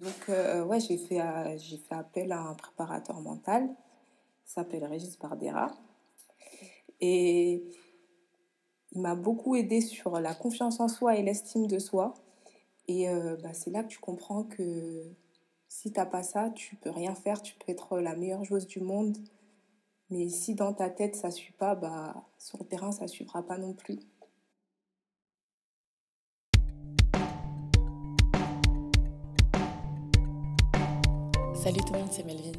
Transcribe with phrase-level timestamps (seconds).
[0.00, 3.68] Donc, euh, ouais, j'ai fait, euh, j'ai fait appel à un préparateur mental,
[4.44, 5.70] qui s'appelle Régis Bardera.
[7.00, 7.62] Et
[8.92, 12.14] il m'a beaucoup aidé sur la confiance en soi et l'estime de soi.
[12.88, 15.04] Et euh, bah, c'est là que tu comprends que
[15.68, 18.80] si t'as pas ça, tu peux rien faire, tu peux être la meilleure joueuse du
[18.80, 19.18] monde.
[20.08, 23.58] Mais si dans ta tête ça suit pas, bah, sur le terrain ça suivra pas
[23.58, 24.00] non plus.
[31.62, 32.58] Salut tout le monde, c'est Melvin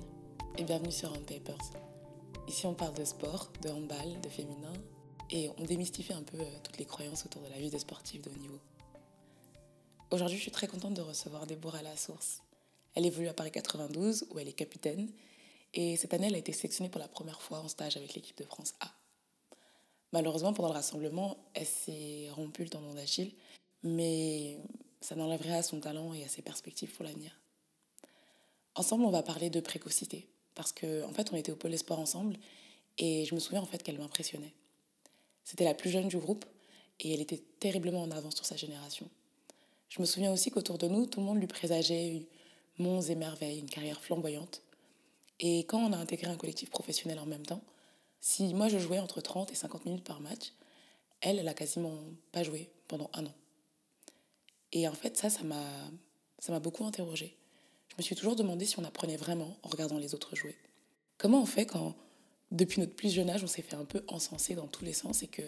[0.60, 1.72] et bienvenue sur Hand Papers.
[2.48, 4.74] Ici on parle de sport, de handball, de féminin
[5.32, 8.22] et on démystifie un peu euh, toutes les croyances autour de la vie des sportifs
[8.22, 8.60] de haut niveau.
[10.12, 12.44] Aujourd'hui, je suis très contente de recevoir Déborah source.
[12.94, 15.12] Elle évolue à Paris 92 où elle est capitaine
[15.74, 18.38] et cette année elle a été sélectionnée pour la première fois en stage avec l'équipe
[18.38, 18.94] de France A.
[20.14, 23.34] Malheureusement, pendant le rassemblement, elle s'est rompue le tendon d'Achille,
[23.82, 24.60] mais
[25.00, 27.42] ça n'enlèverait à son talent et à ses perspectives pour l'avenir.
[28.76, 30.28] Ensemble, on va parler de précocité.
[30.56, 32.38] Parce qu'en en fait, on était au pôle sport ensemble
[32.98, 34.54] et je me souviens en fait qu'elle m'impressionnait.
[35.44, 36.46] C'était la plus jeune du groupe
[37.00, 39.10] et elle était terriblement en avance sur sa génération.
[39.90, 42.26] Je me souviens aussi qu'autour de nous, tout le monde lui présageait
[42.78, 44.62] monts et merveilles, une carrière flamboyante.
[45.40, 47.62] Et quand on a intégré un collectif professionnel en même temps,
[48.20, 50.54] si moi je jouais entre 30 et 50 minutes par match,
[51.22, 51.98] elle, elle a quasiment
[52.32, 53.34] pas joué pendant un an.
[54.72, 55.66] Et en fait, ça, ça m'a,
[56.40, 57.36] ça m'a beaucoup interrogée
[58.02, 60.56] me suis toujours demandé si on apprenait vraiment en regardant les autres jouer.
[61.20, 61.94] Comment on fait quand,
[62.50, 65.22] depuis notre plus jeune âge, on s'est fait un peu encenser dans tous les sens
[65.22, 65.44] et que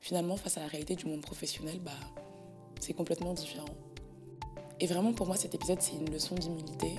[0.00, 1.92] finalement, face à la réalité du monde professionnel, bah,
[2.80, 3.68] c'est complètement différent?
[4.80, 6.94] Et vraiment, pour moi, cet épisode, c'est une leçon d'humilité.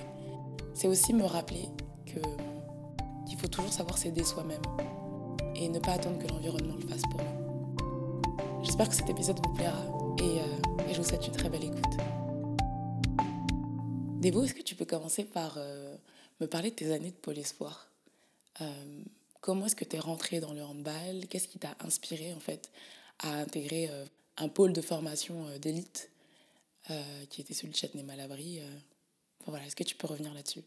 [0.74, 1.66] C'est aussi me rappeler
[2.06, 2.20] que
[3.26, 4.62] qu'il faut toujours savoir s'aider soi-même
[5.56, 8.62] et ne pas attendre que l'environnement le fasse pour nous.
[8.62, 9.82] J'espère que cet épisode vous plaira
[10.18, 11.96] et, euh, et je vous souhaite une très belle écoute.
[14.20, 15.96] Débo, est-ce que tu peux commencer par euh,
[16.40, 17.90] me parler de tes années de Pôle Espoir?
[18.60, 19.02] Euh,
[19.40, 21.26] Comment est-ce que tu es rentrée dans le handball?
[21.30, 22.70] Qu'est-ce qui t'a inspiré en fait
[23.20, 24.04] à intégrer euh,
[24.36, 26.10] un pôle de formation d'élite
[27.28, 28.60] qui était celui de Châtenay-Malabry
[29.40, 30.62] enfin, voilà, Est-ce que tu peux revenir là-dessus?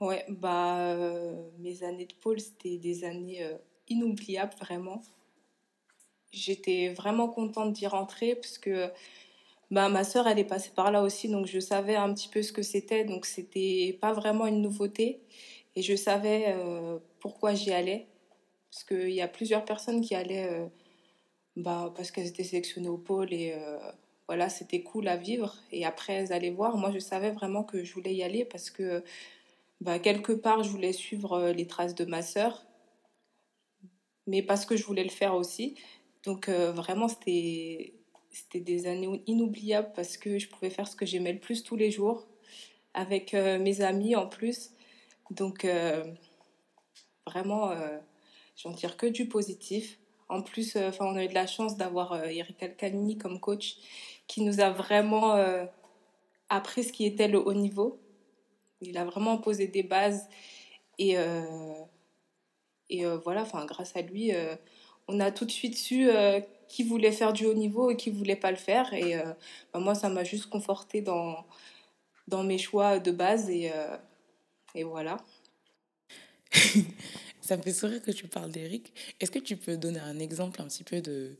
[0.00, 0.94] Ouais, bah,
[1.58, 3.48] mes années de pôle, c'était des années
[3.88, 5.02] inoubliables, vraiment.
[6.30, 8.92] J'étais vraiment contente d'y rentrer parce que
[9.70, 12.42] bah, ma sœur, elle est passée par là aussi, donc je savais un petit peu
[12.42, 15.22] ce que c'était, donc c'était pas vraiment une nouveauté.
[15.76, 18.08] Et je savais euh, pourquoi j'y allais,
[18.70, 20.66] parce qu'il y a plusieurs personnes qui allaient euh,
[21.56, 23.78] bah, parce qu'elles étaient sélectionnées au pôle et euh,
[24.28, 25.56] voilà, c'était cool à vivre.
[25.72, 26.76] Et après, elles allaient voir.
[26.76, 29.04] Moi, je savais vraiment que je voulais y aller parce que
[29.80, 32.66] bah, quelque part, je voulais suivre les traces de ma sœur,
[34.26, 35.76] mais parce que je voulais le faire aussi.
[36.24, 37.99] Donc vraiment, c'était
[38.30, 41.76] c'était des années inoubliables parce que je pouvais faire ce que j'aimais le plus tous
[41.76, 42.26] les jours
[42.94, 44.70] avec euh, mes amis en plus.
[45.30, 46.04] Donc euh,
[47.26, 47.98] vraiment, euh,
[48.56, 49.98] j'en tire que du positif.
[50.28, 53.78] En plus, enfin, on a eu de la chance d'avoir Eric Alcanini comme coach
[54.28, 55.34] qui nous a vraiment
[56.48, 58.00] appris ce qui était le haut niveau.
[58.80, 60.28] Il a vraiment posé des bases
[60.98, 61.16] et,
[62.90, 64.30] et voilà, grâce à lui,
[65.08, 66.08] on a tout de suite su
[66.70, 68.94] qui voulait faire du haut niveau et qui voulait pas le faire.
[68.94, 69.24] Et euh,
[69.74, 71.44] bah, moi, ça m'a juste conforté dans,
[72.28, 73.96] dans mes choix de base et, euh,
[74.76, 75.16] et voilà.
[77.40, 78.92] ça me fait sourire que tu parles d'Eric.
[79.18, 81.36] Est-ce que tu peux donner un exemple un petit peu de,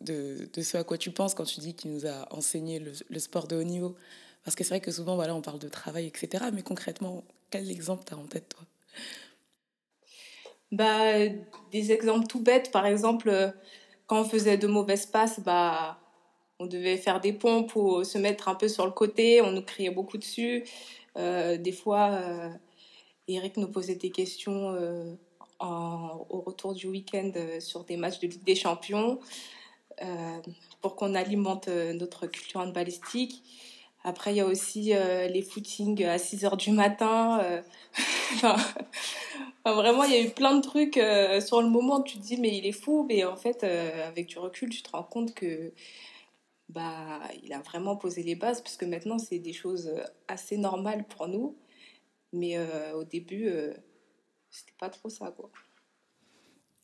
[0.00, 2.92] de, de ce à quoi tu penses quand tu dis qu'il nous a enseigné le,
[3.10, 3.94] le, sport de haut niveau?
[4.42, 6.44] Parce que c'est vrai que souvent, voilà, on parle de travail, etc.
[6.54, 8.64] Mais concrètement, quel exemple tu as en tête, toi?
[10.72, 11.28] Bah,
[11.72, 12.70] Des exemples tout bêtes.
[12.70, 13.52] Par exemple,
[14.10, 15.96] quand on faisait de mauvaises passes, bah,
[16.58, 19.40] on devait faire des pompes ou se mettre un peu sur le côté.
[19.40, 20.64] On nous criait beaucoup dessus.
[21.16, 22.48] Euh, des fois, euh,
[23.28, 25.14] Eric nous posait des questions euh,
[25.60, 29.20] au retour du week-end sur des matchs de Ligue des Champions
[30.80, 33.44] pour qu'on alimente notre culture en balistique.
[34.02, 37.62] Après, il y a aussi les footings à 6 heures du matin.
[38.34, 38.56] enfin,
[39.64, 40.96] vraiment, il y a eu plein de trucs.
[40.96, 43.04] Euh, sur le moment, tu te dis, mais il est fou.
[43.08, 45.72] Mais en fait, euh, avec du recul, tu te rends compte que
[46.68, 48.62] bah, il a vraiment posé les bases.
[48.62, 49.90] Parce que maintenant, c'est des choses
[50.28, 51.56] assez normales pour nous.
[52.32, 53.50] Mais euh, au début,
[54.50, 55.50] c'était pas trop ça, quoi.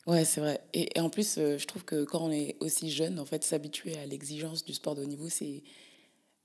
[0.06, 0.60] Ouais, c'est vrai.
[0.72, 4.06] Et, en plus, je trouve que quand on est aussi jeune, en fait, s'habituer à
[4.06, 5.64] l'exigence du sport de haut niveau, c'est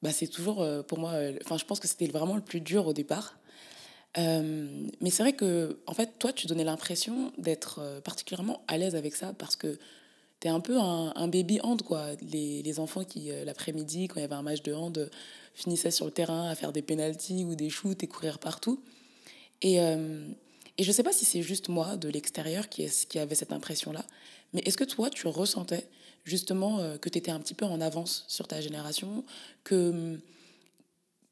[0.01, 1.13] bah, c'est toujours, pour moi,
[1.43, 3.35] enfin, je pense que c'était vraiment le plus dur au départ.
[4.17, 8.77] Euh, mais c'est vrai que, en fait, toi, tu donnais l'impression d'être euh, particulièrement à
[8.77, 9.79] l'aise avec ça parce que
[10.41, 12.07] tu es un peu un, baby hand, quoi.
[12.21, 15.09] Les, les enfants qui, euh, l'après-midi, quand il y avait un match de hand,
[15.53, 18.81] finissaient sur le terrain à faire des pénalties ou des shoots et courir partout.
[19.61, 23.51] Et, et je sais pas si c'est juste moi, de l'extérieur, qui, qui avait cette
[23.51, 24.03] impression-là,
[24.53, 25.87] mais est-ce que toi, tu ressentais
[26.23, 29.23] justement que tu étais un petit peu en avance sur ta génération,
[29.63, 30.17] que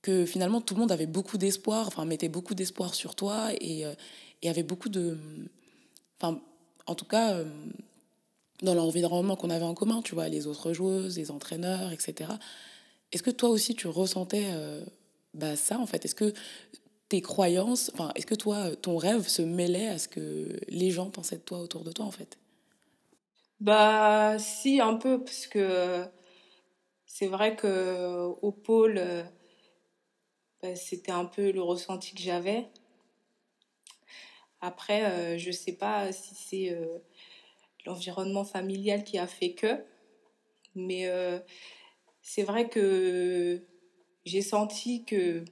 [0.01, 3.85] que finalement tout le monde avait beaucoup d'espoir, enfin mettait beaucoup d'espoir sur toi et,
[3.85, 3.93] euh,
[4.41, 5.17] et, avait beaucoup de...
[6.19, 6.39] Enfin,
[6.85, 7.45] en tout cas, euh,
[8.61, 12.31] dans l'environnement qu'on avait en commun, tu vois, les autres joueuses, les entraîneurs, etc.
[13.11, 14.83] Est-ce que toi aussi tu ressentais euh,
[15.33, 16.05] bah, ça en fait?
[16.05, 16.33] Est-ce que
[17.09, 21.09] tes croyances, enfin, est-ce que toi, ton rêve se mêlait à ce que les gens
[21.09, 22.37] pensaient de toi autour de toi en fait?
[23.59, 26.05] Bah si, un peu, parce que
[27.05, 29.01] c'est vrai que au pôle
[30.61, 32.69] bah, c'était un peu le ressenti que j'avais.
[34.61, 36.99] Après, euh, je sais pas si c'est euh,
[37.85, 39.83] l'environnement familial qui a fait que,
[40.75, 41.39] mais euh,
[42.23, 43.63] c'est vrai que
[44.25, 45.45] j'ai senti que,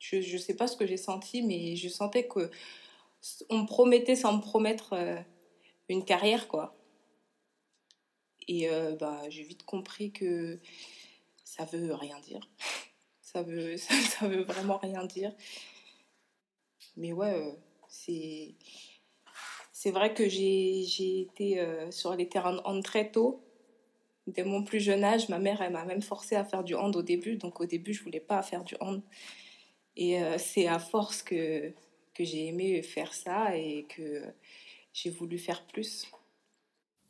[0.00, 2.50] je ne sais pas ce que j'ai senti, mais je sentais que
[3.50, 4.94] on me promettait sans me promettre
[5.90, 6.77] une carrière, quoi.
[8.48, 8.68] Et
[8.98, 10.58] bah, j'ai vite compris que
[11.44, 12.48] ça veut rien dire
[13.32, 15.32] ça veut, ça, veut vraiment rien dire.
[16.96, 17.52] Mais ouais, euh,
[17.88, 18.54] c'est,
[19.72, 23.44] c'est vrai que j'ai, été euh, sur les terrains de hand très tôt.
[24.26, 26.94] Dès mon plus jeune âge, ma mère, elle m'a même forcé à faire du hand
[26.96, 27.36] au début.
[27.36, 29.02] Donc au début, je voulais pas faire du hand.
[29.96, 31.72] Et euh, c'est à force que,
[32.14, 34.22] que j'ai aimé faire ça et que
[34.92, 36.10] j'ai voulu faire plus.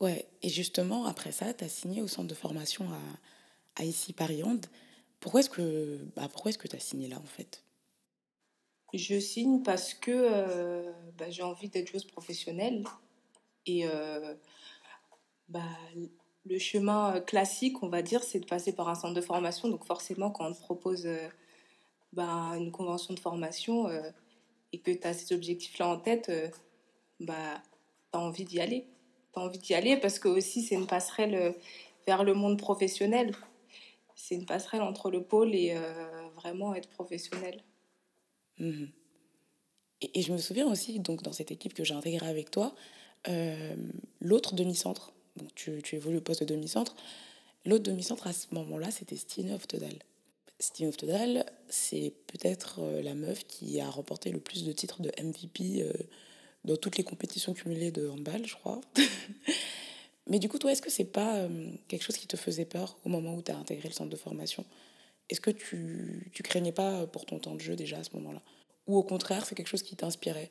[0.00, 4.12] Ouais, et justement, après ça, tu as signé au centre de formation à, à ici
[4.12, 4.64] Paris Hand.
[5.20, 7.64] Pourquoi est-ce que bah, tu as signé là en fait?
[8.94, 12.84] Je signe parce que euh, bah, j'ai envie d'être joueuse professionnelle
[13.66, 14.34] et euh,
[15.48, 15.60] bah,
[16.46, 19.68] le chemin classique, on va dire, c'est de passer par un centre de formation.
[19.68, 21.28] Donc forcément, quand on te propose euh,
[22.12, 23.90] bah, une convention de formation
[24.72, 26.30] et que tu as ces objectifs-là en tête,
[27.18, 27.60] bah,
[28.12, 28.86] tu as envie d'y aller.
[29.34, 31.54] As envie d'y aller parce que aussi c'est une passerelle
[32.06, 33.34] vers le monde professionnel
[34.18, 37.62] c'est une passerelle entre le pôle et euh, vraiment être professionnel.
[38.58, 38.90] Mhm.
[40.00, 42.74] Et, je me souviens aussi, donc dans cette équipe que j'ai intégrée avec toi,
[43.28, 43.74] euh,
[44.20, 46.94] l'autre demi-centre, donc tu, tu, évolues au poste de demi-centre,
[47.64, 49.94] l'autre demi-centre à ce moment-là, c'était Stine Oftedal.
[50.60, 55.10] Stine Oftedal, c'est peut-être euh, la meuf qui a remporté le plus de titres de
[55.22, 55.84] MVP
[56.64, 58.80] dans toutes les compétitions cumulées de handball, je crois.
[60.26, 62.98] Mais du coup, toi, est-ce que c'est pas euh, quelque chose qui te faisait peur
[63.04, 64.64] au moment où tu as intégré le centre de formation?
[65.30, 68.42] Est-ce que tu, tu craignais pas pour ton temps de jeu déjà à ce moment-là?
[68.86, 70.50] Ou au contraire, c'est quelque chose qui t'inspirait?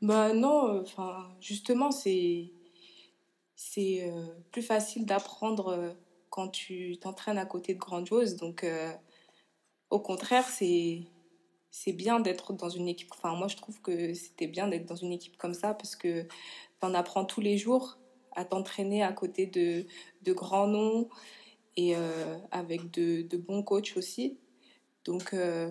[0.00, 2.52] Bah non, euh, enfin, justement, c'est
[3.54, 5.96] c'est euh, plus facile d'apprendre
[6.30, 8.36] quand tu t'entraînes à côté de grandes choses.
[8.36, 8.66] Donc,
[9.88, 11.06] au contraire, c'est
[11.78, 13.10] c'est bien d'être dans une équipe.
[13.12, 16.22] Enfin, moi, je trouve que c'était bien d'être dans une équipe comme ça parce que
[16.22, 16.28] tu
[16.80, 17.98] en apprends tous les jours
[18.32, 19.84] à t'entraîner à côté de,
[20.22, 21.10] de, grands noms
[21.76, 24.38] et euh, avec de, de, bons coachs aussi.
[25.04, 25.70] Donc, euh,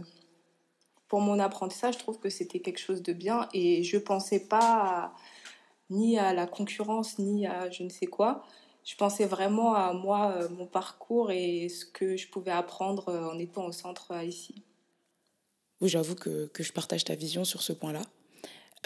[1.07, 5.11] pour mon apprentissage, je trouve que c'était quelque chose de bien et je pensais pas
[5.89, 8.43] ni à la concurrence ni à je ne sais quoi.
[8.83, 13.39] Je pensais vraiment à moi, euh, mon parcours et ce que je pouvais apprendre en
[13.39, 14.63] étant au centre ici.
[15.81, 18.01] Oui, j'avoue que, que, je partage ta vision sur ce point-là.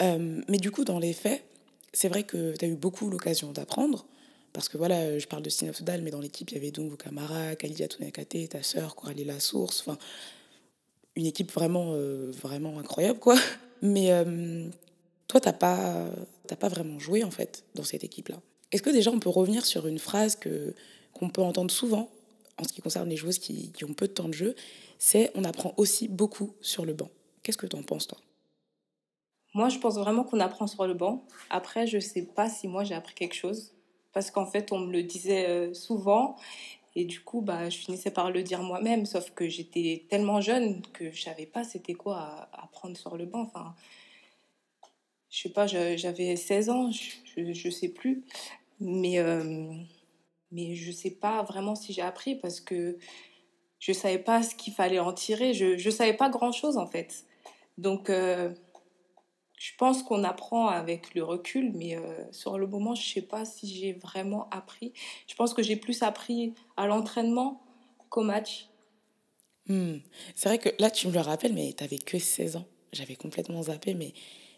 [0.00, 1.44] mais du coup, dans les faits,
[1.92, 4.06] c'est vrai que tu as eu beaucoup l'occasion d'apprendre.
[4.52, 6.90] Parce que voilà, je parle de Stine Dal, mais dans l'équipe, il y avait donc
[6.90, 9.80] vos camarades, Kalidia Tunakate, ta sœur, Coralie Lassource.
[9.80, 9.96] Enfin,
[11.14, 13.36] une équipe vraiment, euh, vraiment incroyable, quoi.
[13.82, 14.68] Mais euh,
[15.28, 16.08] toi, tu n'as pas,
[16.58, 18.40] pas vraiment joué, en fait, dans cette équipe-là.
[18.72, 20.74] Est-ce que déjà, on peut revenir sur une phrase que,
[21.12, 22.10] qu'on peut entendre souvent
[22.58, 24.54] en ce qui concerne les joueuses qui, ont peu de temps de jeu
[24.98, 27.10] C'est on apprend aussi beaucoup sur le banc.
[27.42, 28.18] Qu'est-ce que tu en penses, toi?
[29.54, 31.24] Moi, je pense vraiment qu'on apprend sur le banc.
[31.48, 33.72] Après, je ne sais pas si moi j'ai appris quelque chose.
[34.12, 36.36] Parce qu'en fait, on me le disait euh, souvent.
[36.94, 39.06] Et du coup, bah, je finissais par le dire moi-même.
[39.06, 43.42] Sauf que j'étais tellement jeune que je savais pas c'était quoi apprendre sur le banc.
[43.42, 43.74] Enfin,
[45.30, 48.24] je sais pas, j'avais 16 ans, je, ne sais plus.
[48.80, 49.72] Mais, euh,
[50.52, 52.98] mais je sais pas vraiment si j'ai appris parce que
[53.78, 55.54] je savais pas ce qu'il fallait en tirer.
[55.54, 57.24] Je, ne savais pas grand-chose en fait.
[57.78, 58.10] Donc.
[58.10, 58.52] Euh,
[59.60, 62.00] je pense qu'on apprend avec le recul, mais euh,
[62.32, 64.94] sur le moment, je ne sais pas si j'ai vraiment appris.
[65.28, 67.60] Je pense que j'ai plus appris à l'entraînement
[68.08, 68.70] qu'au match.
[69.66, 69.98] Hmm.
[70.34, 72.64] C'est vrai que là, tu me le rappelles, mais tu n'avais que 16 ans.
[72.94, 74.14] J'avais complètement zappé, mais,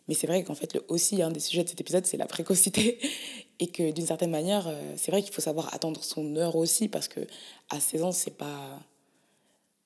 [0.09, 2.26] mais c'est vrai qu'en fait, le, aussi, un des sujets de cet épisode, c'est la
[2.26, 2.99] précocité.
[3.61, 6.88] Et que d'une certaine manière, euh, c'est vrai qu'il faut savoir attendre son heure aussi,
[6.88, 7.21] parce que
[7.71, 8.80] à 16 ans, c'est pas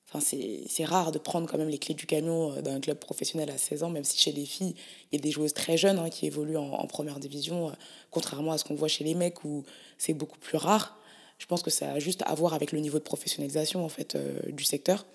[0.09, 3.49] Enfin, c'est rare de prendre quand même les clés du camion euh, d'un club professionnel
[3.49, 4.73] à 16 ans, même si chez les filles,
[5.11, 7.71] il y a des joueuses très jeunes hein, qui évoluent en, première division, euh,
[8.09, 9.65] contrairement à ce qu'on voit chez les mecs où
[9.97, 10.97] c'est beaucoup plus rare.
[11.39, 14.17] Je pense que ça a juste à voir avec le niveau de professionnalisation en fait,
[14.47, 15.05] du secteur.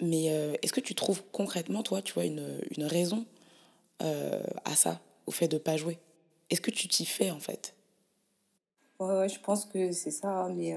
[0.00, 0.24] Mais
[0.60, 3.26] est-ce que tu trouves concrètement, toi, tu vois, une, une raison
[4.02, 5.98] euh, à ça, au fait de pas jouer
[6.50, 7.74] Est-ce que tu t'y fais en fait?
[8.98, 10.76] Ouais, je pense que c'est ça, mais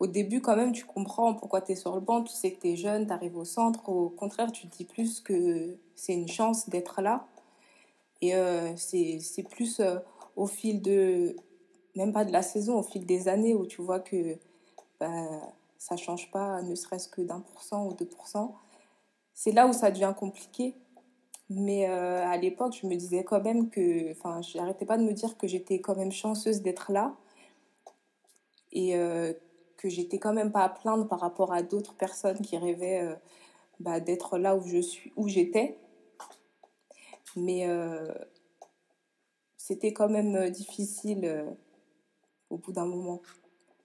[0.00, 2.60] au début, quand même, tu comprends pourquoi tu es sur le banc, tu sais que
[2.62, 3.86] tu es jeune, tu arrives au centre.
[3.90, 7.26] Au contraire, tu te dis plus que c'est une chance d'être là.
[8.22, 9.98] Et euh, c'est plus euh,
[10.36, 11.36] au fil de,
[11.96, 14.38] même pas de la saison, au fil des années où tu vois que
[14.98, 15.26] bah,
[15.76, 18.56] ça change pas, ne serait-ce que d'un pour cent ou deux pour cent.
[19.34, 20.74] C'est là où ça devient compliqué.
[21.50, 25.12] Mais euh, à l'époque, je me disais quand même que, enfin, j'arrêtais pas de me
[25.12, 27.16] dire que j'étais quand même chanceuse d'être là.
[28.72, 29.32] Et euh,
[29.76, 33.16] que j'étais quand même pas à plaindre par rapport à d'autres personnes qui rêvaient euh,
[33.80, 35.76] bah, d'être là où j'étais.
[37.34, 38.14] Mais euh,
[39.56, 41.46] c'était quand même difficile
[42.48, 43.22] au bout d'un moment.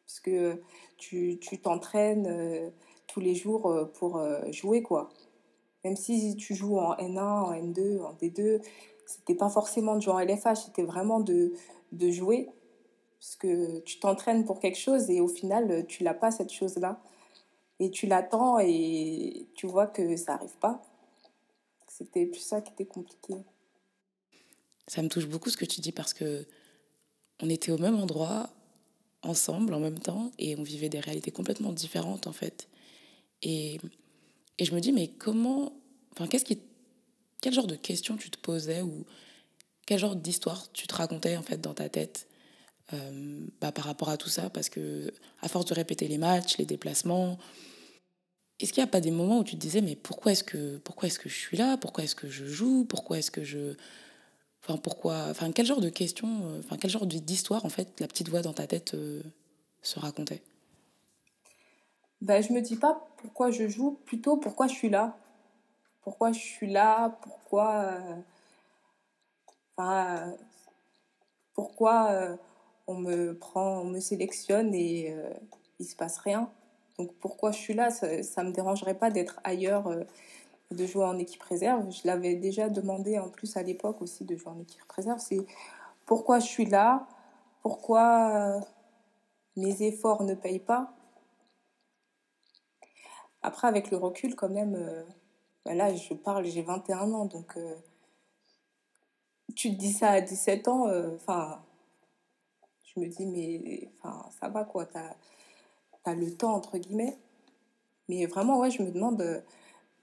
[0.05, 0.61] Parce que
[0.97, 2.71] tu t'entraînes
[3.07, 5.09] tous les jours pour jouer, quoi.
[5.85, 8.59] Même si tu joues en N1, en N2, en D2,
[9.05, 11.53] c'était pas forcément de jouer en LFH, c'était vraiment de,
[11.91, 12.49] de jouer
[13.19, 16.99] parce que tu t'entraînes pour quelque chose et au final, tu n'as pas cette chose-là.
[17.79, 20.81] Et tu l'attends et tu vois que ça n'arrive pas.
[21.87, 23.35] C'était plus ça qui était compliqué.
[24.87, 26.47] Ça me touche beaucoup ce que tu dis parce que
[27.43, 28.49] on était au même endroit,
[29.21, 32.69] ensemble, en même temps, et on vivait des réalités complètement différentes en fait.
[33.43, 33.79] Et,
[34.57, 35.73] et je me dis, mais comment.
[36.13, 36.59] Enfin, qu'est-ce qui.
[37.41, 39.05] Quel genre de questions tu te posais ou
[39.85, 42.27] quel genre d'histoire tu te racontais en fait dans ta tête
[42.93, 44.49] euh, bah, par rapport à tout ça?
[44.49, 47.37] Parce que à force de répéter les matchs, les déplacements,
[48.59, 50.77] est-ce qu'il n'y a pas des moments où tu te disais mais pourquoi est-ce que
[50.77, 53.75] pourquoi est-ce que je suis là, pourquoi est-ce que je joue, pourquoi est-ce que je
[54.63, 58.07] enfin pourquoi enfin quel genre de questions euh, enfin quel genre d'histoire en fait la
[58.07, 59.21] petite voix dans ta tête euh,
[59.83, 60.41] se racontait?
[62.25, 65.15] Ben, je me dis pas pourquoi je joue, plutôt pourquoi je suis là.
[66.01, 67.97] Pourquoi je suis là, pourquoi
[69.79, 70.31] euh,
[71.53, 72.35] pourquoi euh,
[72.87, 75.29] on me prend, on me sélectionne et euh,
[75.79, 76.49] il se passe rien.
[76.97, 78.07] Donc pourquoi je suis là Ça
[78.43, 80.03] ne me dérangerait pas d'être ailleurs, euh,
[80.71, 81.91] de jouer en équipe réserve.
[81.91, 85.19] Je l'avais déjà demandé en plus à l'époque aussi de jouer en équipe réserve.
[85.19, 85.45] C'est
[86.07, 87.07] pourquoi je suis là,
[87.61, 88.61] pourquoi
[89.55, 90.94] mes efforts ne payent pas.
[93.45, 95.03] Après, avec le recul, quand même, euh,
[95.73, 97.75] là, je parle, j'ai 21 ans, donc euh,
[99.55, 101.61] tu te dis ça à 17 ans, enfin,
[102.83, 103.91] je me dis, mais
[104.39, 105.15] ça va quoi, t'as
[106.05, 107.17] as le temps, entre guillemets.
[108.07, 109.41] Mais vraiment, ouais, je me demande euh,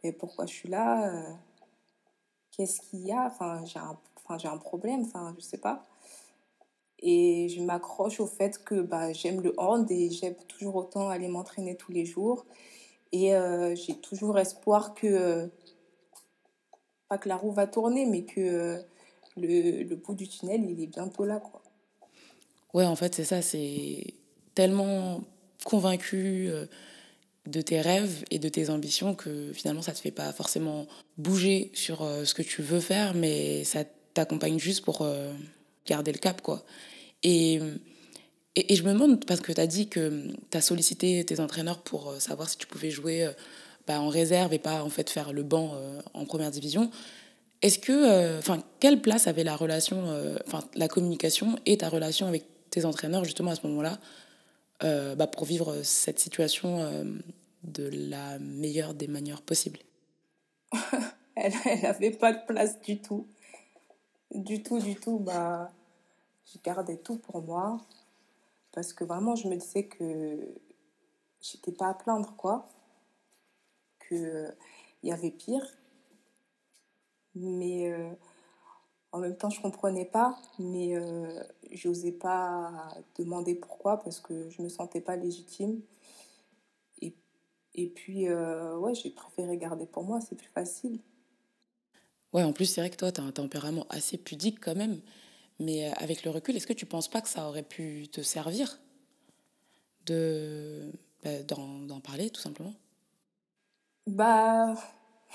[0.03, 1.33] mais pourquoi je suis là, euh,
[2.51, 3.97] qu'est-ce qu'il y a, enfin, j'ai un,
[4.29, 5.87] un problème, enfin, je sais pas.
[6.99, 11.29] Et je m'accroche au fait que bah, j'aime le hand et j'aime toujours autant aller
[11.29, 12.47] m'entraîner tous les jours.
[13.13, 15.47] Et euh, j'ai toujours espoir que, euh,
[17.09, 18.79] pas que la roue va tourner, mais que euh,
[19.37, 21.63] le, le bout du tunnel, il est bientôt là, quoi.
[22.73, 24.15] Ouais, en fait, c'est ça, c'est
[24.55, 25.23] tellement
[25.65, 26.49] convaincu
[27.47, 30.87] de tes rêves et de tes ambitions que finalement, ça te fait pas forcément
[31.19, 35.07] bouger sur ce que tu veux faire, mais ça t'accompagne juste pour
[35.85, 36.65] garder le cap, quoi.
[37.23, 37.61] Et,
[38.55, 41.79] et, je me demande, parce que tu as dit que tu as sollicité tes entraîneurs
[41.79, 43.33] pour euh, savoir si tu pouvais jouer euh,
[43.87, 46.91] bah, en réserve et pas en fait faire le banc euh, en première division.
[47.63, 50.09] Est-ce que, enfin, quelle place avait la relation,
[50.49, 54.01] enfin, la communication et ta relation avec tes entraîneurs justement à ce moment-là
[55.15, 56.81] bah, pour vivre cette situation
[57.63, 59.79] de la meilleure des manières possibles?
[61.37, 63.29] Elle n'avait pas de place du tout.
[64.35, 65.21] Du tout, du tout.
[65.21, 65.71] Bah,
[66.53, 67.81] je gardais tout pour moi.
[68.73, 70.55] Parce que vraiment, je me disais que
[71.41, 72.69] j'étais pas à plaindre, quoi.
[74.09, 74.57] Qu'il
[75.03, 75.65] y avait pire.
[77.35, 78.11] Mais euh,
[79.13, 80.39] en même temps, je comprenais pas.
[80.59, 85.83] Mais euh, j'osais pas demander pourquoi parce que je me sentais pas légitime.
[87.03, 87.15] Et,
[87.75, 90.99] et puis, euh, ouais, j'ai préféré garder pour moi, c'est plus facile.
[92.33, 95.03] Ouais, en plus, c'est vrai que toi, tu as un tempérament assez pudique quand même.
[95.61, 98.21] Mais euh, avec le recul, est-ce que tu penses pas que ça aurait pu te
[98.21, 98.79] servir
[100.07, 100.91] de
[101.23, 102.75] bah, d'en parler, tout simplement?
[104.07, 104.75] Bah,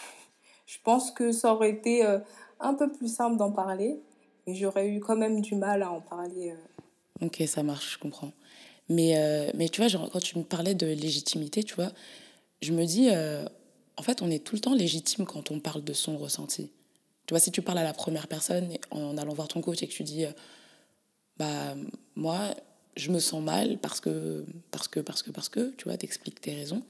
[0.66, 2.20] je pense que ça aurait été euh,
[2.60, 4.00] un peu plus simple d'en parler,
[4.46, 6.52] mais j'aurais eu quand même du mal à en parler.
[6.52, 7.26] euh.
[7.26, 8.32] Ok, ça marche, je comprends.
[8.90, 11.92] Mais, euh, mais tu vois, genre, quand tu me parlais de légitimité, tu vois,
[12.62, 13.10] je me dis,
[13.98, 16.72] en fait, on est tout le temps légitime quand on parle de son ressenti.
[17.28, 19.88] Tu vois, si tu parles à la première personne en allant voir ton coach et
[19.88, 20.32] que tu dis, euh,
[21.38, 21.76] bah,
[22.16, 22.56] moi,
[22.96, 26.40] je me sens mal parce que, parce que, parce que, parce que, tu vois, t'expliques
[26.40, 26.84] tes raisons.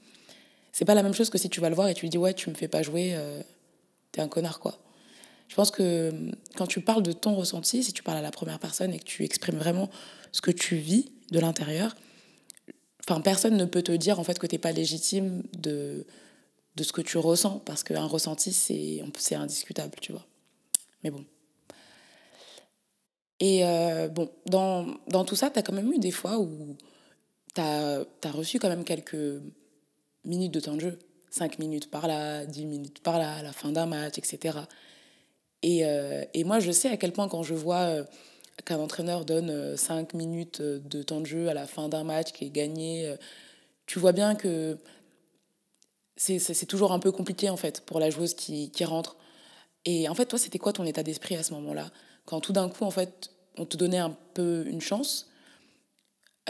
[0.72, 2.18] C'est pas la même chose que si tu vas le voir et tu lui dis,
[2.18, 3.42] ouais, tu me fais pas jouer, euh,
[4.12, 4.78] t'es un connard, quoi.
[5.48, 6.12] Je pense que
[6.56, 9.04] quand tu parles de ton ressenti, si tu parles à la première personne et que
[9.04, 9.90] tu exprimes vraiment
[10.30, 11.96] ce que tu vis de l'intérieur,
[13.08, 16.06] enfin, personne ne peut te dire en fait que t'es pas légitime de,
[16.78, 20.24] de ce que tu ressens, parce qu'un ressenti, c'est indiscutable, tu vois.
[21.02, 21.24] Mais bon.
[23.40, 26.76] Et euh, bon, dans, dans, tout ça, tu as quand même eu des fois où
[27.54, 29.42] tu as, reçu quand même quelques
[30.24, 30.98] minutes de temps de jeu.
[31.30, 34.58] 5 minutes par là, 10 minutes par là, à la fin d'un match, etc.
[35.62, 38.04] Et, euh, et, moi, je sais à quel point quand je vois euh,
[38.64, 42.46] qu'un entraîneur donne 5 minutes de temps de jeu à la fin d'un match qui
[42.46, 43.14] est gagné,
[43.86, 44.78] tu vois bien que
[46.18, 49.16] c'est toujours un peu compliqué en fait pour la joueuse qui, qui rentre.
[49.84, 51.90] Et en fait, toi, c'était quoi ton état d'esprit à ce moment-là?
[52.26, 55.30] Quand tout d'un coup, en fait, on te donnait un peu une chance,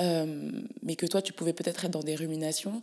[0.01, 0.51] euh,
[0.83, 2.83] mais que toi, tu pouvais peut-être être dans des ruminations.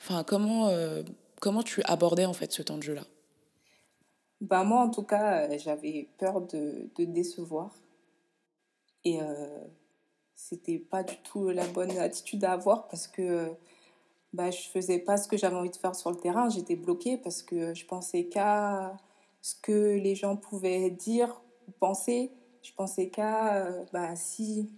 [0.00, 1.02] Enfin, comment, euh,
[1.40, 3.04] comment tu abordais en fait ce temps de jeu-là?
[4.40, 7.74] Bah, Moi, en tout cas, euh, j'avais peur de, de, décevoir.
[9.04, 9.64] Et euh,
[10.34, 13.52] c'était pas du tout la bonne attitude à avoir parce que
[14.32, 16.48] bah, je faisais pas ce que j'avais envie de faire sur le terrain.
[16.48, 18.96] J'étais bloquée parce que je pensais qu'à
[19.40, 22.32] ce que les gens pouvaient dire ou penser.
[22.62, 24.70] Je pensais qu'à euh, bah, si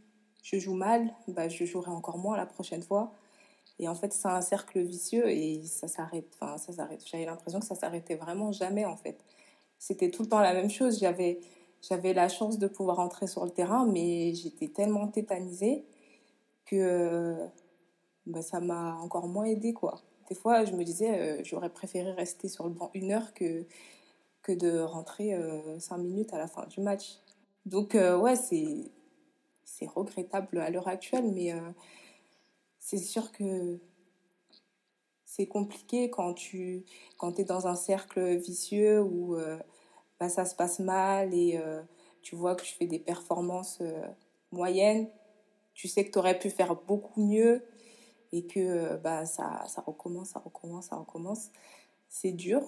[0.43, 3.13] je joue mal, bah, je jouerai encore moins la prochaine fois.
[3.79, 6.27] Et en fait, c'est un cercle vicieux et ça s'arrête.
[6.41, 7.03] Enfin, ça s'arrête.
[7.07, 9.25] J'avais l'impression que ça s'arrêtait vraiment jamais en fait.
[9.79, 11.01] C'était tout le temps la même chose.
[11.01, 11.41] J'avais,
[11.81, 15.87] j'avais la chance de pouvoir entrer sur le terrain, mais j'étais tellement tétanisée
[16.67, 17.37] que
[18.27, 20.03] bah, ça m'a encore moins aidé quoi.
[20.31, 23.67] Des fois, je me disais, euh, j'aurais préféré rester sur le banc une heure que,
[24.43, 27.19] que de rentrer euh, cinq minutes à la fin du match.
[27.67, 28.91] Donc, euh, ouais, c'est,
[29.95, 31.55] regrettable à l'heure actuelle, mais
[32.79, 33.81] c'est sûr que
[35.25, 36.85] c'est compliqué quand tu
[37.17, 39.39] quand es dans un cercle vicieux où
[40.19, 41.59] bah, ça se passe mal et
[42.21, 43.83] tu vois que tu fais des performances
[44.53, 45.09] moyennes.
[45.73, 47.65] Tu sais que tu aurais pu faire beaucoup mieux
[48.33, 51.51] et que euh, bah, ça, ça recommence, ça recommence, ça recommence,
[52.09, 52.63] c'est dur.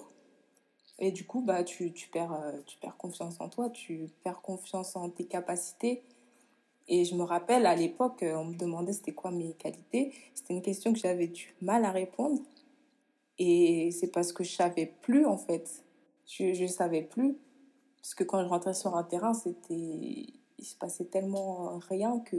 [0.99, 4.41] Et du coup, bah, tu, tu, perds, euh, tu perds confiance en toi, tu perds
[4.41, 6.03] confiance en tes capacités.
[6.87, 10.13] Et je me rappelle, à l'époque, euh, on me demandait c'était quoi mes qualités.
[10.33, 12.41] C'était une question que j'avais du mal à répondre.
[13.39, 15.83] Et c'est parce que je savais plus, en fait.
[16.27, 17.37] Je ne savais plus.
[18.01, 22.37] Parce que quand je rentrais sur un terrain, c'était il se passait tellement rien que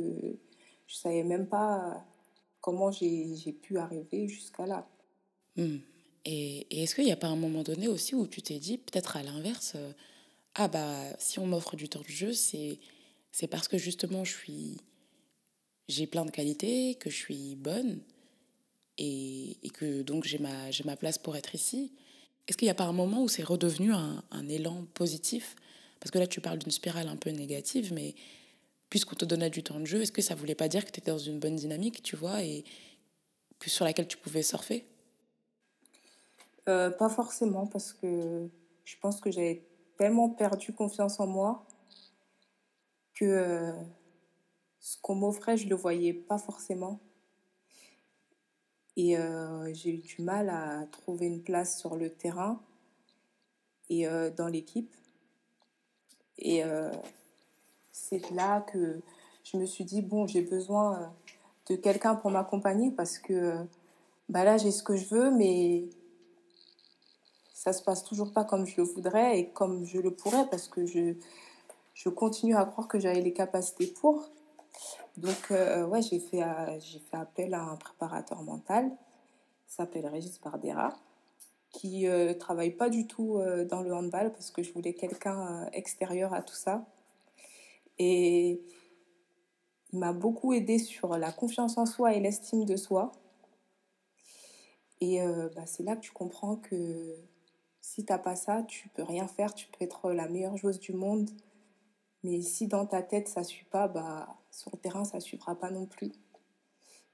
[0.86, 2.04] je savais même pas
[2.64, 4.88] comment j'ai pu arriver jusqu'à là.
[5.54, 5.80] Hmm.
[6.24, 8.78] Et, et est-ce qu'il n'y a pas un moment donné aussi où tu t'es dit,
[8.78, 9.92] peut-être à l'inverse, euh,
[10.54, 12.78] ah bah si on m'offre du temps de jeu, c'est
[13.50, 14.78] parce que justement je suis
[15.88, 18.00] j'ai plein de qualités, que je suis bonne
[18.96, 21.92] et, et que donc j'ai ma, ma place pour être ici.
[22.48, 25.54] Est-ce qu'il n'y a pas un moment où c'est redevenu un, un élan positif?
[26.00, 28.14] Parce que là, tu parles d'une spirale un peu négative, mais
[28.90, 31.00] puisqu'on te donnait du temps de jeu, est-ce que ça voulait pas dire que tu
[31.00, 32.64] étais dans une bonne dynamique, tu vois, et
[33.58, 34.86] que sur laquelle tu pouvais surfer?
[36.68, 38.48] Euh, Pas forcément, parce que
[38.84, 39.66] je pense que j'avais
[39.96, 41.66] tellement perdu confiance en moi
[43.14, 43.72] que euh,
[44.80, 47.00] ce qu'on m'offrait, je le voyais pas forcément.
[48.96, 52.62] Et euh, j'ai eu du mal à trouver une place sur le terrain
[53.90, 54.94] et dans l'équipe.
[56.38, 56.62] Et
[57.94, 59.00] c'est là que
[59.44, 61.06] je me suis dit, bon, j'ai besoin euh,
[61.70, 63.54] de quelqu'un pour m'accompagner parce que
[64.28, 65.84] bah là, j'ai ce que je veux, mais
[67.54, 70.66] ça se passe toujours pas comme je le voudrais et comme je le pourrais parce
[70.66, 71.14] que je,
[71.94, 74.28] je continue à croire que j'avais les capacités pour.
[75.16, 78.90] Donc, euh, ouais, j'ai fait, euh, j'ai fait appel à un préparateur mental,
[79.68, 80.94] s'appelle Régis Bardera,
[81.70, 86.32] qui ne travaille pas du tout dans le handball parce que je voulais quelqu'un extérieur
[86.32, 86.84] à tout ça.
[87.98, 88.62] Et
[89.92, 93.12] il m'a beaucoup aidé sur la confiance en soi et l'estime de soi.
[95.00, 97.14] Et euh, bah, c'est là que tu comprends que
[97.80, 99.54] si tu n'as pas ça, tu peux rien faire.
[99.54, 101.30] Tu peux être la meilleure joueuse du monde.
[102.22, 105.22] Mais si dans ta tête ça ne suit pas, bah, sur le terrain ça ne
[105.22, 106.10] suivra pas non plus.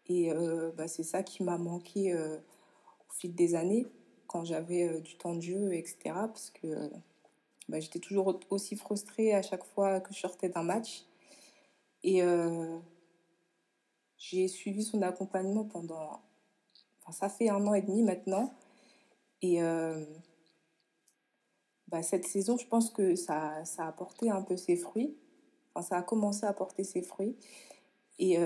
[0.07, 3.87] Et euh, bah, c'est ça qui m'a manqué euh, au fil des années,
[4.27, 5.99] quand j'avais du temps de jeu, etc.
[6.15, 6.91] Parce que
[7.71, 11.05] bah, j'étais toujours aussi frustrée à chaque fois que je sortais d'un match.
[12.03, 12.79] Et euh,
[14.19, 16.21] j'ai suivi son accompagnement pendant
[17.11, 18.55] ça fait un an et demi maintenant.
[19.43, 19.61] Et
[21.89, 25.17] bah, cette saison, je pense que ça, ça a porté un peu ses fruits.
[25.75, 27.37] Enfin, ça a commencé à porter ses fruits.
[28.21, 28.39] Et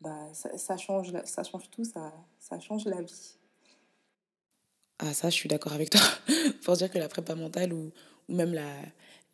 [0.00, 3.36] bah, ça, change, ça change tout, ça, ça change la vie.
[4.98, 6.00] Ah, ça, je suis d'accord avec toi.
[6.64, 7.90] Pour dire que la prépa mentale ou
[8.30, 8.70] même la,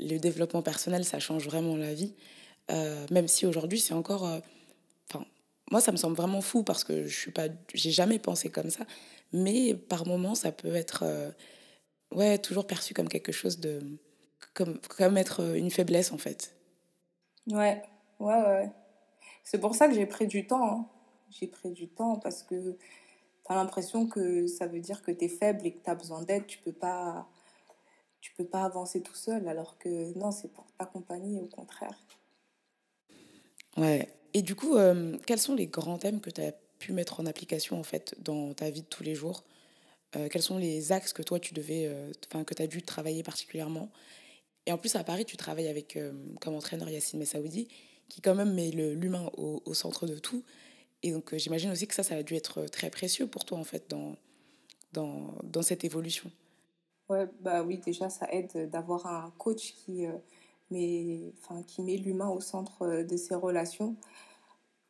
[0.00, 2.14] le développement personnel, ça change vraiment la vie.
[2.70, 4.26] Euh, même si aujourd'hui, c'est encore.
[4.26, 4.40] Euh,
[5.08, 5.24] enfin,
[5.70, 7.48] moi, ça me semble vraiment fou parce que je suis pas.
[7.72, 8.84] J'ai jamais pensé comme ça.
[9.32, 11.02] Mais par moments, ça peut être.
[11.04, 11.30] Euh,
[12.12, 13.80] ouais, toujours perçu comme quelque chose de.
[14.54, 16.54] Comme, comme être une faiblesse, en fait.
[17.46, 17.82] Ouais,
[18.20, 18.70] ouais, ouais.
[19.44, 20.70] C'est pour ça que j'ai pris du temps.
[20.70, 20.86] Hein.
[21.30, 25.26] J'ai pris du temps parce que tu as l'impression que ça veut dire que tu
[25.26, 26.46] es faible et que tu as besoin d'aide.
[26.46, 27.28] Tu peux pas
[28.36, 31.98] peux pas avancer tout seul alors que non, c'est pour t'accompagner au contraire.
[33.76, 34.08] Ouais.
[34.34, 37.26] Et du coup, euh, quels sont les grands thèmes que tu as pu mettre en
[37.26, 39.44] application en fait dans ta vie de tous les jours?
[40.14, 42.82] Euh, Quels sont les axes que toi tu devais, euh, enfin que tu as dû
[42.82, 43.90] travailler particulièrement?
[44.66, 45.96] Et en plus à Paris, tu travailles avec
[46.40, 47.68] comme entraîneur Yacine Messaoudi,
[48.08, 50.42] qui quand même met l'humain au, au, centre de tout.
[51.04, 53.64] Et donc j'imagine aussi que ça, ça a dû être très précieux pour toi en
[53.64, 54.16] fait dans,
[54.92, 56.32] dans, dans cette évolution.
[57.08, 60.06] Ouais, bah oui, déjà ça aide d'avoir un coach qui
[60.70, 63.96] mais enfin, qui met l'humain au centre euh, de ses relations.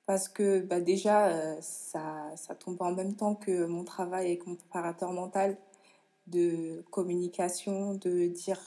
[0.06, 4.46] Parce que bah, déjà, euh, ça, ça tombe en même temps que mon travail avec
[4.46, 5.56] mon préparateur mental
[6.28, 8.60] de communication, de dire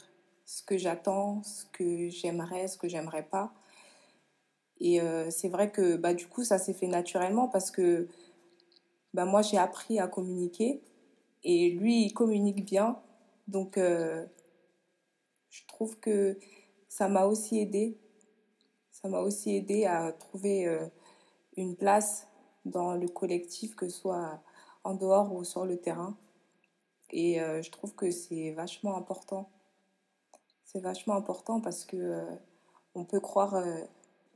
[0.45, 3.53] ce que j'attends, ce que j'aimerais, ce que j'aimerais pas.
[4.79, 8.07] Et euh, c'est vrai que bah, du coup, ça s'est fait naturellement parce que
[9.13, 10.81] bah, moi, j'ai appris à communiquer
[11.43, 12.99] et lui, il communique bien.
[13.49, 13.77] Donc,
[15.49, 16.37] je trouve que
[16.87, 17.97] ça m'a aussi aidé.
[18.91, 20.85] Ça m'a aussi aidé à trouver euh,
[21.55, 22.27] une place
[22.65, 24.41] dans le collectif, que ce soit
[24.83, 26.17] en dehors ou sur le terrain.
[27.11, 29.49] Et euh, je trouve que c'est vachement important.
[30.65, 32.35] C'est vachement important parce que euh,
[32.93, 33.63] on peut croire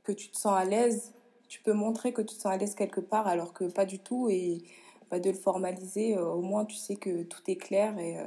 [0.02, 1.12] que tu te sens à l'aise,
[1.48, 3.98] tu peux montrer que tu te sens à l'aise quelque part alors que pas du
[3.98, 4.64] tout et
[5.12, 8.18] de le formaliser, au moins tu sais que tout est clair et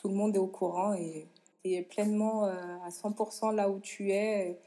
[0.00, 1.28] tout le monde est au courant et
[1.62, 4.58] tu es pleinement euh, à 100% là où tu es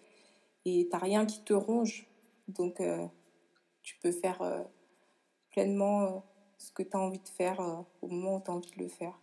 [0.65, 2.05] et tu rien qui te ronge.
[2.47, 3.05] Donc, euh,
[3.81, 4.61] tu peux faire euh,
[5.49, 6.23] pleinement
[6.57, 7.59] ce que tu as envie de faire
[8.01, 9.19] au moment où tu as envie de le faire.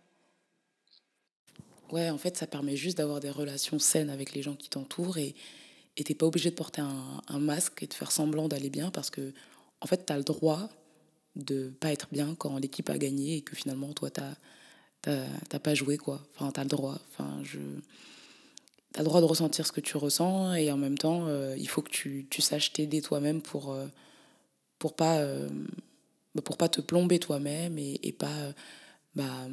[1.91, 5.17] Ouais, en fait, ça permet juste d'avoir des relations saines avec les gens qui t'entourent
[5.17, 5.33] et
[5.95, 8.91] tu n'es pas obligé de porter un, un, masque et de faire semblant d'aller bien
[8.91, 9.33] parce que,
[9.81, 10.69] en fait, tu as le droit
[11.35, 14.35] de pas être bien quand l'équipe a gagné et que finalement, toi, tu as
[15.01, 16.21] t'as pas joué quoi.
[16.35, 16.99] Enfin, t'as le droit.
[17.09, 17.59] Enfin, je...
[18.93, 21.69] T'as le droit de ressentir ce que tu ressens et en même temps, euh, il
[21.69, 23.87] faut que tu, tu saches t'aider toi-même pour, euh,
[24.79, 25.47] pour, pas, euh,
[26.35, 28.53] bah, pour pas te plomber toi-même et, et pas
[29.15, 29.47] bah,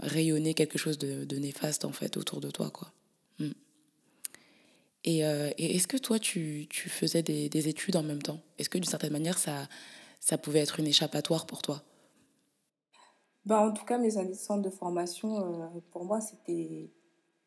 [0.00, 2.68] rayonner quelque chose de, de, néfaste en fait autour de toi.
[2.68, 2.92] quoi.
[3.38, 3.52] Mm.
[5.04, 8.42] Et, et est-ce que toi, tu, tu faisais des, des, études en même temps?
[8.58, 9.68] Est-ce que d'une certaine manière, ça,
[10.20, 11.82] ça pouvait être une échappatoire pour toi?
[13.44, 16.90] Bah, en tout cas, mes années de centre de formation, euh, pour moi, c'était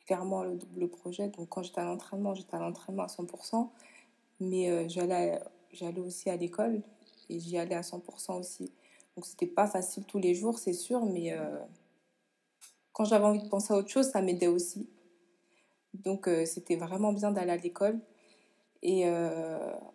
[0.05, 1.29] clairement le double projet.
[1.29, 3.69] Donc, quand j'étais à l'entraînement, j'étais à l'entraînement à 100%,
[4.41, 5.41] mais euh, j'allais,
[5.97, 6.81] aussi à l'école
[7.29, 8.71] et j'y allais à 100% aussi.
[9.15, 11.59] Donc, c'était pas facile tous les jours, c'est sûr, mais euh,
[12.91, 14.89] quand j'avais envie de penser à autre chose, ça m'aidait aussi.
[15.93, 17.99] Donc, c'était vraiment bien d'aller à l'école.
[18.83, 19.05] Et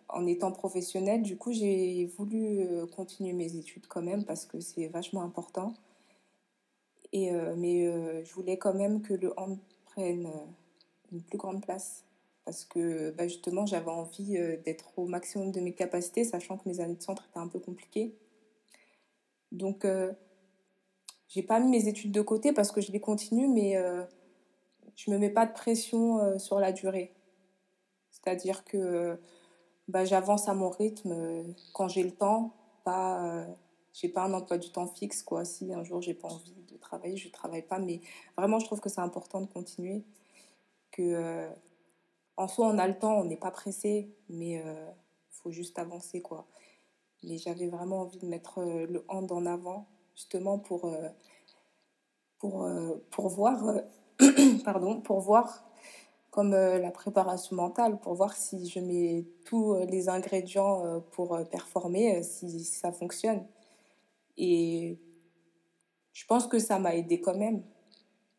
[0.09, 4.87] en étant professionnelle, du coup, j'ai voulu continuer mes études quand même parce que c'est
[4.87, 5.75] vachement important.
[7.13, 11.61] Euh, mais euh, je voulais quand même que le hand prenne euh, une plus grande
[11.61, 12.05] place
[12.45, 16.79] parce que bah, justement j'avais envie d'être au maximum de mes capacités, sachant que mes
[16.79, 18.15] années de centre étaient un peu compliquées.
[19.51, 19.85] Donc
[21.27, 23.75] j'ai pas mis mes études de côté parce que je les continue, mais
[24.95, 27.13] je me mets pas de pression sur la durée.
[28.09, 29.19] C'est-à-dire que
[29.87, 33.45] bah, j'avance à mon rythme quand j'ai le temps, pas
[33.93, 35.45] j'ai pas un emploi du temps fixe quoi.
[35.45, 37.79] Si un jour j'ai pas envie de travailler, je travaille pas.
[37.79, 38.01] Mais
[38.37, 40.03] vraiment, je trouve que c'est important de continuer.
[40.91, 41.49] Que euh,
[42.37, 44.91] en soi, on a le temps, on n'est pas pressé, mais il euh,
[45.29, 46.47] faut juste avancer quoi.
[47.23, 50.93] Mais j'avais vraiment envie de mettre euh, le hand en avant, justement pour
[52.39, 52.67] pour
[53.11, 53.81] pour voir
[54.65, 55.65] pardon pour voir
[56.31, 62.63] comme la préparation mentale pour voir si je mets tous les ingrédients pour performer, si
[62.63, 63.45] ça fonctionne.
[64.43, 64.97] Et
[66.13, 67.63] je pense que ça m'a aidé quand même.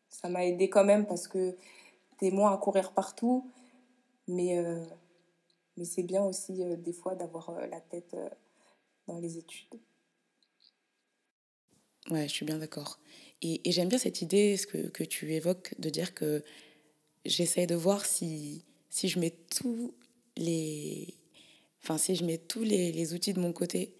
[0.09, 1.55] Ça m'a aidé quand même parce que
[2.17, 3.49] t'es moins à courir partout.
[4.27, 4.83] Mais, euh,
[5.77, 8.15] mais c'est bien aussi euh, des fois d'avoir euh, la tête
[9.07, 9.79] dans les études.
[12.11, 12.99] Ouais, je suis bien d'accord.
[13.41, 16.43] Et, j'aime bien cette idée, ce que, que tu évoques, de dire que
[17.25, 19.93] j'essaie de voir si, si je mets tous
[20.35, 21.15] les,
[21.81, 23.95] enfin, si je mets tous les, les, outils de mon côté,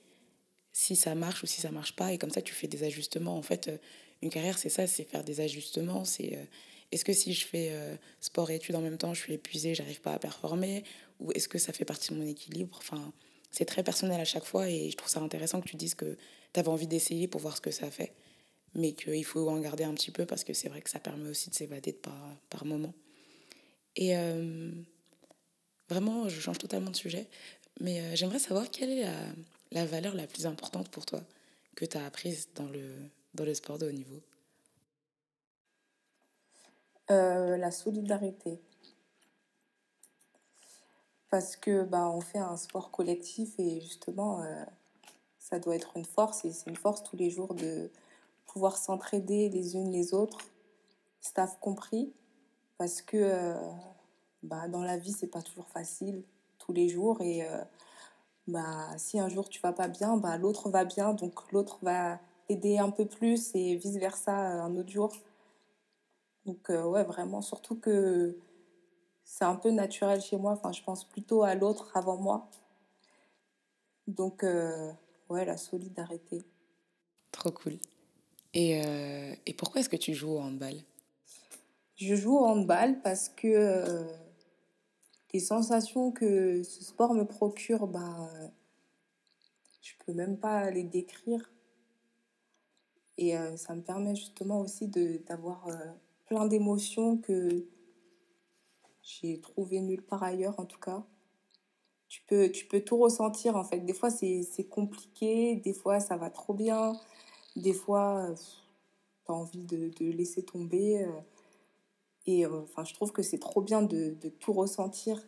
[0.74, 2.12] si ça marche ou si ça marche pas.
[2.12, 3.38] Et comme ça, tu fais des ajustements.
[3.38, 3.78] En fait, euh,
[4.22, 6.04] une carrière, c'est ça, c'est faire des ajustements.
[6.04, 6.44] C'est euh,
[6.92, 9.76] est-ce que si je fais euh, sport et études en même temps, je suis épuisée,
[9.76, 10.84] j'arrive pas à performer
[11.20, 12.76] Ou est-ce que ça fait partie de mon équilibre?
[12.80, 13.14] Enfin,
[13.52, 16.18] c'est très personnel à chaque fois et je trouve ça intéressant que tu dises que
[16.54, 18.14] tu avais envie d'essayer pour voir ce que ça fait,
[18.74, 21.30] mais qu'il faut en garder un petit peu parce que c'est vrai que ça permet
[21.30, 22.96] aussi de s'évader par, par moment.
[23.96, 24.14] Et
[25.88, 27.28] vraiment, je change totalement de sujet,
[27.80, 29.14] mais j'aimerais savoir quelle est la,
[29.74, 31.22] la, valeur la plus importante pour toi
[31.76, 32.96] que tu as apprise dans le,
[33.34, 34.22] dans le sport de haut niveau?
[37.12, 38.62] Euh, La solidarité.
[41.30, 44.64] Parce que bah, on fait un sport collectif et justement euh,
[45.40, 47.90] ça doit être une force et c'est une force tous les jours de
[48.46, 50.38] pouvoir s'entraider les unes les autres,
[51.22, 52.14] staff compris,
[52.78, 53.56] parce que euh,
[54.44, 56.24] bah, dans la vie c'est pas toujours facile
[56.60, 57.42] tous les jours et
[58.48, 62.20] bah, si un jour tu vas pas bien, bah, l'autre va bien donc l'autre va
[62.50, 65.14] aider un peu plus et vice versa un autre jour.
[66.46, 68.38] Donc ouais vraiment surtout que
[69.24, 70.52] c'est un peu naturel chez moi.
[70.54, 72.50] Enfin, je pense plutôt à l'autre avant moi.
[74.08, 74.92] Donc, euh,
[75.30, 76.44] ouais, la solidarité.
[77.32, 77.78] Trop cool.
[78.54, 80.76] Et, euh, et pourquoi est-ce que tu joues au handball?
[81.96, 84.06] Je joue au handball parce que euh,
[85.34, 88.30] les sensations que ce sport me procure, bah,
[89.82, 91.52] je peux même pas les décrire.
[93.18, 95.76] Et euh, ça me permet justement aussi d'avoir euh,
[96.26, 97.66] plein d'émotions que
[99.02, 101.04] j'ai trouvé nulle part ailleurs, en tout cas.
[102.10, 102.22] Tu
[102.68, 103.80] peux, tout ressentir, en fait.
[103.80, 105.56] Des fois, c'est compliqué.
[105.56, 106.94] Des fois, ça va trop bien.
[107.56, 108.30] Des fois,
[109.26, 111.04] tu as envie de, de, laisser tomber.
[111.04, 111.12] Euh.
[112.26, 115.22] Et euh, enfin, je trouve que c'est trop bien de, tout ressentir.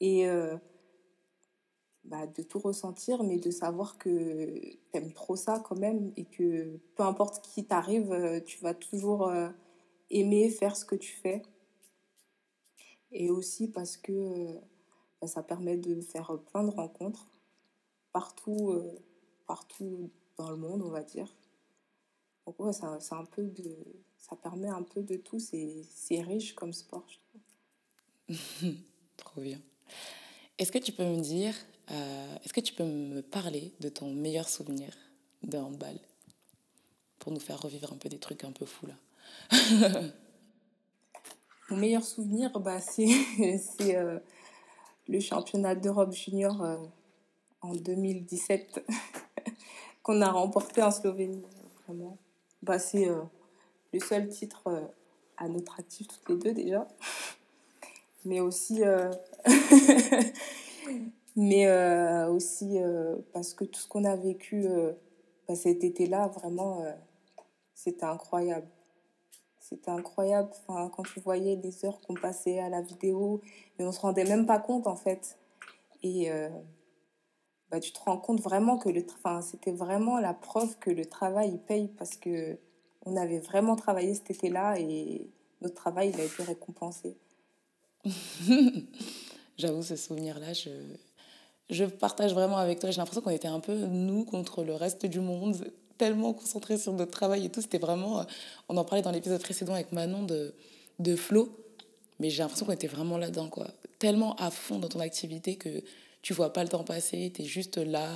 [0.00, 0.56] Et euh,
[2.04, 4.60] bah, de tout ressentir, mais de savoir que
[4.92, 6.12] t'aimes trop ça quand même.
[6.16, 9.32] Et que peu importe qui t'arrive, tu vas toujours
[10.10, 11.42] aimer faire ce que tu fais
[13.14, 14.60] et aussi parce que
[15.20, 17.26] bah, ça permet de faire plein de rencontres
[18.12, 19.00] partout, euh,
[19.46, 21.34] partout dans le monde, on va dire.
[22.46, 23.76] Donc ouais, ça, un peu de,
[24.28, 27.18] ça permet un peu de tout, c'est riche comme sport, je
[28.38, 28.74] trouve.
[29.16, 29.60] Trop bien.
[30.58, 31.54] Est-ce que tu peux me dire,
[31.90, 34.96] euh, est-ce que tu peux me parler de ton meilleur souvenir
[35.42, 35.98] de handball?
[37.18, 38.94] Pour nous faire revivre un peu des trucs un peu fous là
[41.70, 44.18] Mon meilleur souvenir, bah, c'est euh,
[45.06, 46.78] le championnat d'Europe junior euh,
[47.60, 48.86] en 2017
[50.02, 51.44] qu'on a remporté en Slovénie.
[51.86, 52.16] Vraiment.
[52.62, 53.08] Bah, c'est
[53.94, 54.80] le seul titre euh,
[55.36, 56.86] à notre actif toutes les deux déjà.
[58.26, 58.80] Mais aussi,
[61.36, 61.68] mais
[62.28, 62.78] aussi
[63.34, 64.66] parce que tout ce qu'on a vécu
[65.46, 66.82] bah, cet été-là, vraiment,
[67.74, 68.66] c'était incroyable.
[69.64, 70.50] C'était incroyable.
[70.52, 73.40] Enfin, quand tu voyais les heures qu'on passait à la vidéo,
[73.78, 75.38] mais on se rendait même pas compte en fait.
[76.02, 76.50] Et euh,
[77.70, 81.06] bah, tu te rends compte vraiment que le, enfin, c'était vraiment la preuve que le
[81.06, 82.58] travail il paye parce que
[83.06, 85.28] on avait vraiment travaillé cet été-là et
[85.60, 87.16] notre travail il a été récompensé.
[89.56, 90.70] J'avoue, ce souvenir-là, je,
[91.70, 92.90] je partage vraiment avec toi.
[92.90, 96.92] J'ai l'impression qu'on était un peu nous contre le reste du monde tellement concentré sur
[96.92, 97.60] notre travail et tout.
[97.62, 98.20] C'était vraiment.
[98.20, 98.24] Euh,
[98.68, 100.54] on en parlait dans l'épisode précédent avec Manon de,
[100.98, 101.56] de flow.
[102.20, 103.68] Mais j'ai l'impression qu'on était vraiment là-dedans, quoi.
[103.98, 105.82] Tellement à fond dans ton activité que
[106.22, 107.32] tu vois pas le temps passer.
[107.34, 108.08] Tu es juste là,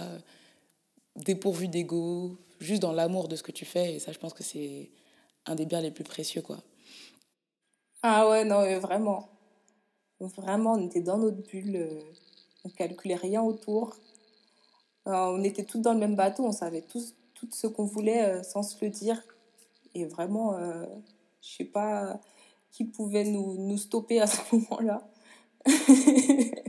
[1.16, 3.94] dépourvu d'ego, juste dans l'amour de ce que tu fais.
[3.94, 4.90] Et ça, je pense que c'est
[5.46, 6.58] un des biens les plus précieux, quoi.
[8.02, 9.28] Ah ouais, non, vraiment.
[10.20, 11.76] Vraiment, on était dans notre bulle.
[11.76, 12.00] Euh,
[12.64, 13.96] on calculait rien autour.
[15.06, 16.44] Euh, on était tous dans le même bateau.
[16.44, 19.22] On savait tous tout ce qu'on voulait euh, sans se le dire.
[19.94, 20.84] Et vraiment, euh,
[21.40, 22.20] je sais pas
[22.70, 25.08] qui pouvait nous, nous stopper à ce moment-là.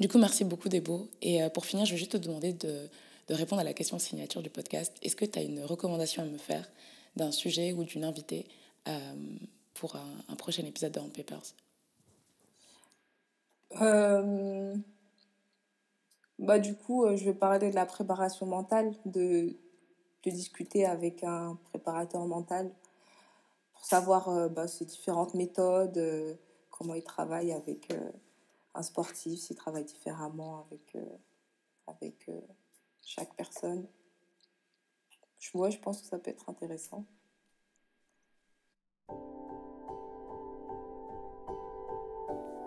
[0.00, 1.08] du coup, merci beaucoup, Debo.
[1.22, 2.88] Et euh, pour finir, je vais juste te demander de,
[3.28, 4.92] de répondre à la question signature du podcast.
[5.02, 6.68] Est-ce que tu as une recommandation à me faire
[7.14, 8.46] d'un sujet ou d'une invitée
[8.88, 9.14] euh,
[9.74, 11.54] pour un, prochain épisode de On Papers?
[13.80, 14.74] Euh,
[16.40, 19.54] bah, du coup, je vais parler de la préparation mentale, de,
[20.24, 22.72] de discuter avec un préparateur mental
[23.74, 26.36] pour savoir bah, ses différentes méthodes,
[26.70, 27.92] comment il travaille avec
[28.74, 30.96] un sportif, s'il travaille différemment avec,
[31.86, 32.30] avec
[33.02, 33.86] chaque personne.
[35.38, 37.04] Je pense que ça peut être intéressant.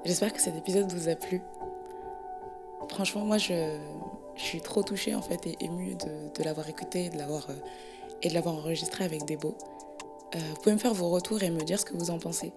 [0.05, 1.41] J'espère que cet épisode vous a plu.
[2.89, 3.77] Franchement, moi, je,
[4.35, 7.55] suis trop touchée en fait et émue de, l'avoir écouté de l'avoir, euh,
[8.21, 9.57] et de l'avoir enregistré avec des beaux.
[10.35, 12.53] Euh, vous pouvez me faire vos retours et me dire ce que vous en pensez.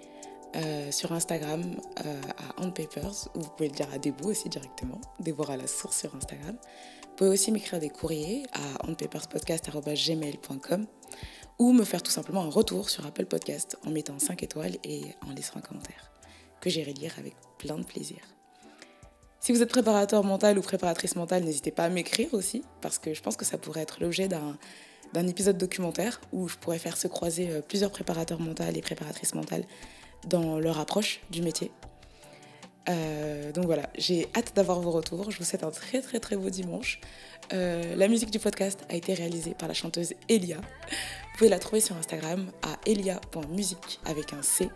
[0.56, 1.62] Euh, sur Instagram
[1.96, 6.12] à Handpapers, ou vous pouvez le dire à Debo aussi directement, Déborah la source sur
[6.16, 6.56] Instagram.
[7.02, 10.86] Vous pouvez aussi m'écrire des courriers à handpaperspodcast.gmail.com
[11.60, 15.02] ou me faire tout simplement un retour sur Apple Podcast en mettant 5 étoiles et
[15.24, 16.10] en laissant un commentaire
[16.60, 18.18] que j'irai lire avec plein de plaisir.
[19.38, 23.14] Si vous êtes préparateur mental ou préparatrice mentale, n'hésitez pas à m'écrire aussi, parce que
[23.14, 27.08] je pense que ça pourrait être l'objet d'un épisode documentaire où je pourrais faire se
[27.08, 29.64] croiser euh, plusieurs préparateurs mentaux et préparatrices mentales
[30.26, 31.70] dans leur approche du métier.
[32.88, 35.30] Euh, donc voilà, j'ai hâte d'avoir vos retours.
[35.30, 37.00] Je vous souhaite un très très très beau dimanche.
[37.52, 40.56] Euh, la musique du podcast a été réalisée par la chanteuse Elia.
[40.56, 44.68] Vous pouvez la trouver sur Instagram à elia.musique avec un C.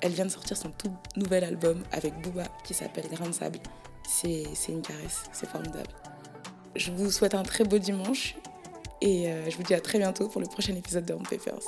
[0.00, 3.60] Elle vient de sortir son tout nouvel album avec Booba qui s'appelle Grain de Sable.
[4.08, 5.90] C'est une caresse, c'est formidable.
[6.74, 8.34] Je vous souhaite un très beau dimanche
[9.00, 11.60] et euh, je vous dis à très bientôt pour le prochain épisode de Home Papers.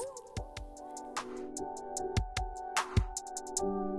[3.63, 3.94] you